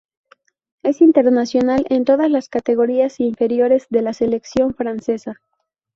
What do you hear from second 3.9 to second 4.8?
de la selección